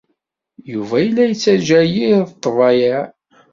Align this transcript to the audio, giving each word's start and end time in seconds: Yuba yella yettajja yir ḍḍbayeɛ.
Yuba 0.71 0.95
yella 1.03 1.23
yettajja 1.29 1.81
yir 1.93 2.19
ḍḍbayeɛ. 2.31 3.01